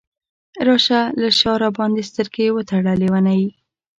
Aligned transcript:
راشه 0.67 1.01
له 1.21 1.29
شاه 1.39 1.57
راباندې 1.63 2.03
سترګې 2.09 2.47
وتړه 2.55 2.93
لیونۍ! 3.01 3.43